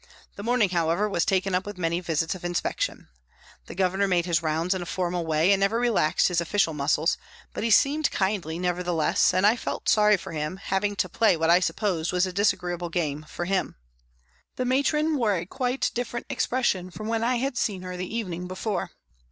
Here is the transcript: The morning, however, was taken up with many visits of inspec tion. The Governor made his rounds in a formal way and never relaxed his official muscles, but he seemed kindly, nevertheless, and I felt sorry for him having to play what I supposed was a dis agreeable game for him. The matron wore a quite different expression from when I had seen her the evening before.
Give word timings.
The 0.35 0.41
morning, 0.41 0.69
however, 0.69 1.07
was 1.07 1.25
taken 1.25 1.53
up 1.53 1.63
with 1.67 1.77
many 1.77 1.99
visits 1.99 2.33
of 2.33 2.41
inspec 2.41 2.79
tion. 2.79 3.07
The 3.67 3.75
Governor 3.75 4.07
made 4.07 4.25
his 4.25 4.41
rounds 4.41 4.73
in 4.73 4.81
a 4.81 4.85
formal 4.87 5.27
way 5.27 5.51
and 5.53 5.59
never 5.59 5.77
relaxed 5.77 6.27
his 6.29 6.41
official 6.41 6.73
muscles, 6.73 7.19
but 7.53 7.63
he 7.63 7.69
seemed 7.69 8.09
kindly, 8.09 8.57
nevertheless, 8.57 9.31
and 9.31 9.45
I 9.45 9.55
felt 9.55 9.87
sorry 9.87 10.17
for 10.17 10.31
him 10.31 10.57
having 10.57 10.95
to 10.95 11.07
play 11.07 11.37
what 11.37 11.51
I 11.51 11.59
supposed 11.59 12.11
was 12.11 12.25
a 12.25 12.33
dis 12.33 12.51
agreeable 12.51 12.89
game 12.89 13.27
for 13.29 13.45
him. 13.45 13.75
The 14.55 14.65
matron 14.65 15.17
wore 15.17 15.35
a 15.35 15.45
quite 15.45 15.91
different 15.93 16.25
expression 16.31 16.89
from 16.89 17.05
when 17.07 17.23
I 17.23 17.35
had 17.35 17.55
seen 17.55 17.83
her 17.83 17.95
the 17.95 18.15
evening 18.15 18.47
before. 18.47 18.89